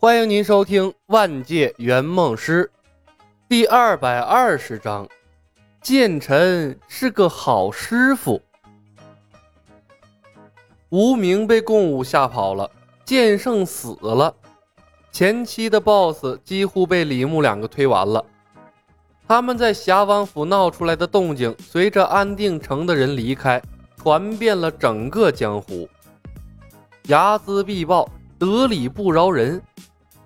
[0.00, 2.70] 欢迎您收听《万界圆梦师》
[3.48, 5.08] 第二百二十章。
[5.82, 8.40] 剑臣是个好师傅。
[10.90, 12.70] 无名被共舞吓跑了，
[13.04, 14.32] 剑圣死了。
[15.10, 18.24] 前期的 BOSS 几乎被李牧两个推完了。
[19.26, 23.60] 他们在侠王府闹出来的动静，随着安定城的人离开，
[23.96, 25.88] 传遍了整个江湖。
[27.02, 28.08] 睚眦必报，
[28.38, 29.60] 得理不饶人。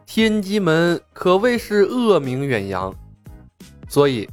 [0.05, 2.95] 天机门可谓是恶名远扬，
[3.89, 4.29] 所以，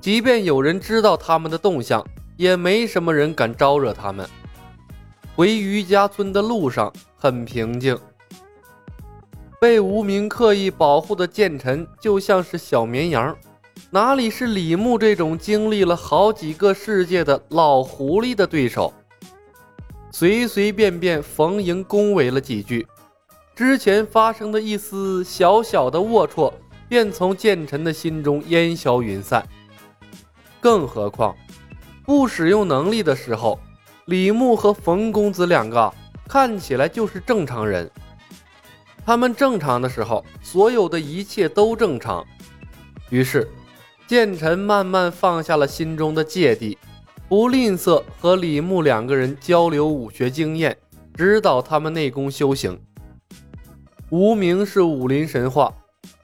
[0.00, 2.02] 即便有人知道他们的动向，
[2.36, 4.26] 也没什么人敢招惹他们。
[5.36, 7.96] 回余家村的路上很平静，
[9.60, 13.36] 被无名刻意保护的剑臣就像是小绵羊，
[13.90, 18.94] 哪里是李牧这种经历了好几个世界的老狐狸的对手？
[20.10, 22.86] 随随便便逢迎恭维了几句。
[23.58, 26.52] 之前发生的一丝小小的龌龊，
[26.88, 29.44] 便从剑臣的心中烟消云散。
[30.60, 31.34] 更何况，
[32.04, 33.58] 不使用能力的时候，
[34.04, 35.92] 李牧和冯公子两个
[36.28, 37.90] 看起来就是正常人。
[39.04, 42.24] 他们正常的时候，所有的一切都正常。
[43.10, 43.50] 于是，
[44.06, 46.78] 剑臣慢慢放下了心中的芥蒂，
[47.28, 50.78] 不吝啬和李牧两个人交流武学经验，
[51.16, 52.80] 指导他们内功修行。
[54.10, 55.72] 无名是武林神话，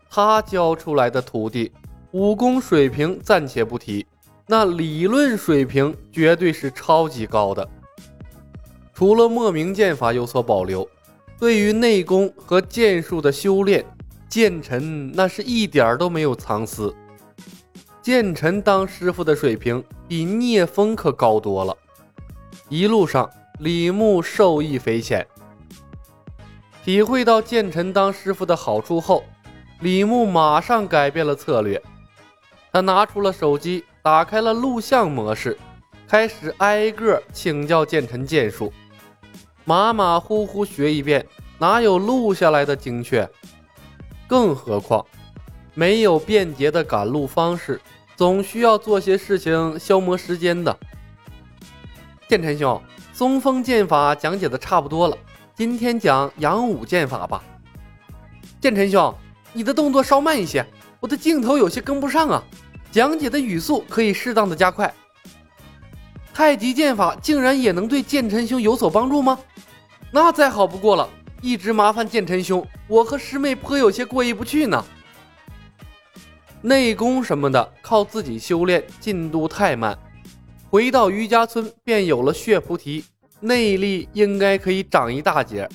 [0.08, 1.70] 他教出来的徒弟
[2.12, 4.06] 武功水平暂且不提，
[4.46, 7.68] 那理论水平绝对是超级高的。
[8.94, 10.88] 除了莫名剑法有所保留，
[11.38, 13.84] 对于内功和剑术的修炼，
[14.30, 16.94] 剑臣那是一点儿都没有藏私。
[18.00, 21.76] 剑臣当师傅的水平比聂风可高多了。
[22.68, 25.26] 一路上，李牧受益匪浅。
[26.84, 29.24] 体会到剑臣当师傅的好处后，
[29.80, 31.82] 李牧马上改变了策略。
[32.70, 35.56] 他拿出了手机，打开了录像模式，
[36.06, 38.70] 开始挨个请教剑臣剑术。
[39.64, 41.26] 马马虎虎学一遍，
[41.58, 43.26] 哪有录下来的精确？
[44.26, 45.06] 更何况
[45.72, 47.80] 没有便捷的赶路方式，
[48.14, 50.76] 总需要做些事情消磨时间的。
[52.28, 52.78] 剑臣兄，
[53.14, 55.16] 松风剑法讲解的差不多了。
[55.56, 57.40] 今天讲阳武剑法吧，
[58.60, 59.14] 剑臣兄，
[59.52, 60.66] 你的动作稍慢一些，
[60.98, 62.42] 我的镜头有些跟不上啊。
[62.90, 64.92] 讲解的语速可以适当的加快。
[66.32, 69.38] 太极剑法竟然也能对剑臣兄有所帮助吗？
[70.10, 71.08] 那再好不过了，
[71.40, 74.84] 一直麻烦剑臣兄，我和师妹颇有些过意不去呢。
[76.62, 79.96] 内功什么的靠自己修炼，进度太慢。
[80.68, 83.04] 回到余家村便有了血菩提。
[83.44, 85.68] 内力应该可以长一大截，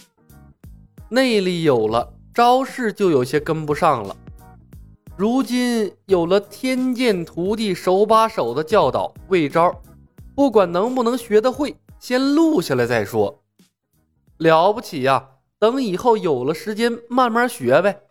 [1.07, 4.17] 内力有了，招式就有些跟不上了。
[5.15, 9.79] 如今有了天剑徒弟手把手的教导，魏招，
[10.33, 13.43] 不管能不能学得会，先录下来再说。
[14.37, 15.29] 了不起呀！
[15.59, 18.01] 等以后有了时间慢慢学呗。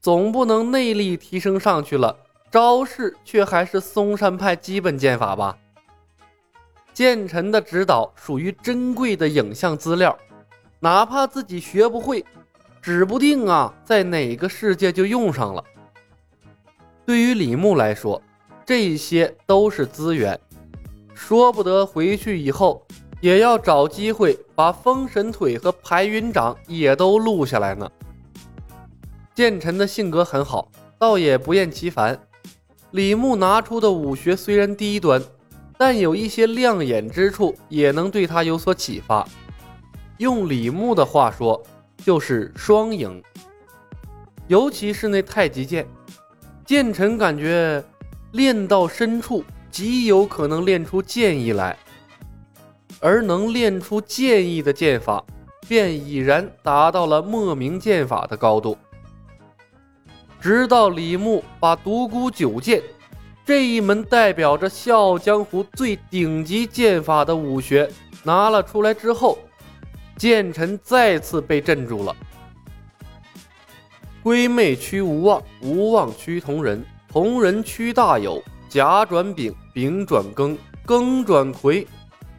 [0.00, 2.16] 总不能内力提升上去了，
[2.50, 5.56] 招式却还是嵩山派基本剑法吧？
[6.96, 10.16] 剑臣的指导属于珍贵的影像资料，
[10.80, 12.24] 哪怕自己学不会，
[12.80, 15.62] 指不定啊，在哪个世界就用上了。
[17.04, 18.22] 对于李牧来说，
[18.64, 20.40] 这些都是资源，
[21.14, 22.82] 说不得回去以后
[23.20, 27.86] 也要找机会把封神腿和排云掌也都录下来呢。
[29.34, 30.66] 剑臣的性格很好，
[30.98, 32.18] 倒也不厌其烦。
[32.92, 35.22] 李牧拿出的武学虽然低端。
[35.78, 39.26] 但有一些亮眼之处，也能对他有所启发。
[40.18, 41.62] 用李牧的话说，
[42.04, 43.22] 就是双赢。
[44.48, 45.86] 尤其是那太极剑，
[46.64, 47.84] 剑臣感觉
[48.32, 51.76] 练到深处，极有可能练出剑意来。
[52.98, 55.22] 而能练出剑意的剑法，
[55.68, 58.78] 便已然达到了莫名剑法的高度。
[60.40, 62.82] 直到李牧把独孤九剑。
[63.46, 67.88] 这一门代表着笑傲江湖最顶级剑法的武学
[68.24, 69.38] 拿了出来之后，
[70.18, 72.16] 剑臣再次被镇住了。
[74.20, 81.86] 归妹屈无望，无望屈同人，同人屈大有，甲转丙，丙转庚，庚转癸，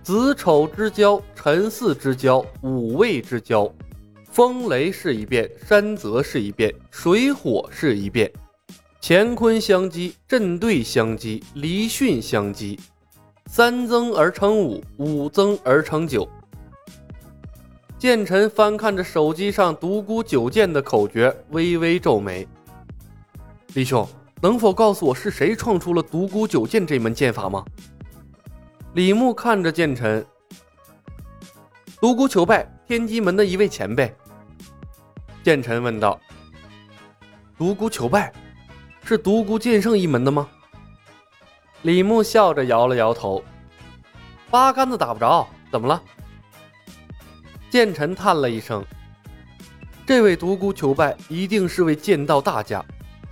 [0.03, 3.73] 子丑之交，辰巳之交，午未之交，
[4.29, 8.29] 风雷是一变，山泽是一变，水火是一变。
[9.01, 12.79] 乾坤相击，震兑相击，离巽相击，
[13.45, 16.27] 三增而成五，五增而成九。
[17.97, 22.47] 剑臣翻看着手机上独孤九剑的口诀，微微皱眉。
[23.73, 24.07] 李兄，
[24.41, 27.63] 能否告诉我是谁创出了独孤九剑这门剑法吗？
[28.93, 30.25] 李牧看着剑臣，
[32.01, 34.13] 独孤求败，天机门的一位前辈。
[35.43, 36.19] 剑臣问道
[37.57, 38.33] ：“独孤求败，
[39.07, 40.49] 是独孤剑圣一门的吗？”
[41.83, 43.41] 李牧笑着摇了摇头
[44.51, 46.03] ：“八竿子打不着，怎么了？”
[47.71, 48.83] 剑臣叹了一声
[50.05, 52.83] ：“这位独孤求败一定是位剑道大家，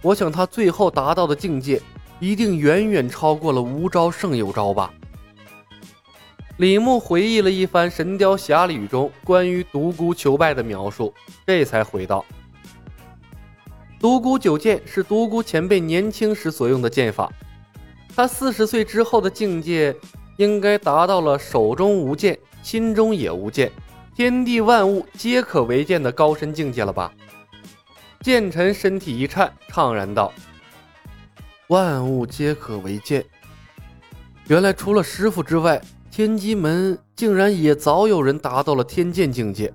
[0.01, 1.81] 我想他最后达到的境界，
[2.19, 4.93] 一定远远超过了无招胜有招吧。”
[6.57, 11.13] 李牧回忆了一番《神雕侠侣》中关于独孤求败的描述，
[11.45, 12.23] 这才回道
[13.99, 17.31] ：“独孤九剑是独孤前辈年轻时所用的剑法，
[18.15, 19.95] 他四十岁之后的境界，
[20.37, 23.71] 应该达到了手中无剑，心中也无剑。”
[24.15, 27.11] 天地万物皆可为剑的高深境界了吧？
[28.21, 30.31] 剑臣身体一颤，怅然道
[31.67, 33.25] ：“万物皆可为剑，
[34.47, 39.73] 原来除了师傅之外，天机门竟然也早有人达到了天剑境界。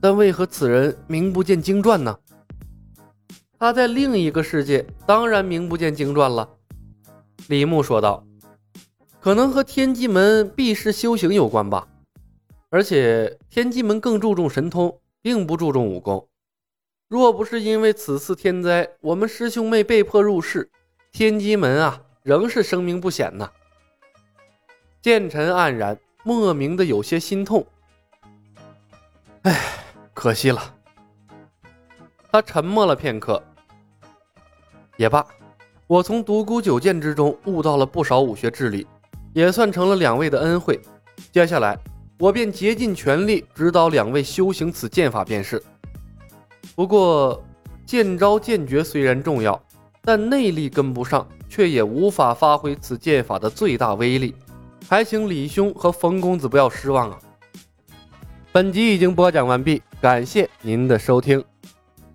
[0.00, 2.16] 但为何此人名不见经传呢？
[3.58, 6.48] 他在另一个世界，当然名不见经传了。”
[7.48, 8.26] 李牧说道
[9.20, 11.88] ：“可能和天机门避世修行有关吧。”
[12.70, 16.28] 而且天机门更注重神通，并不注重武功。
[17.08, 20.68] 若不是因为此次天灾，我们师兄妹被迫入世，
[21.12, 23.48] 天机门啊，仍是声名不显呢。
[25.00, 27.64] 剑臣黯然，莫名的有些心痛。
[29.42, 30.74] 唉，可惜了。
[32.34, 33.40] 他沉默了片刻。
[34.96, 35.24] 也罢，
[35.86, 38.84] 我从独孤九剑之中悟到了不少武学智理，
[39.32, 40.80] 也算成了两位的恩惠。
[41.30, 41.78] 接下来。
[42.18, 45.60] 我便竭尽全力指导两位修行此剑法便是。
[46.76, 47.42] 不过，
[47.84, 49.60] 剑招剑诀虽然重要，
[50.00, 54.34] 但内力跟不上，却也无法发挥此剑法的最大威力。
[54.88, 57.18] 还请李兄和冯公子不要失望啊！
[58.52, 61.44] 本集已经播讲完毕，感谢您的收听。